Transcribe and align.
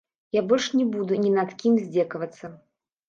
Я 0.35 0.41
больш 0.51 0.65
не 0.79 0.87
буду 0.95 1.19
ні 1.25 1.31
над 1.37 1.53
кім 1.61 1.77
здзекавацца. 1.85 2.45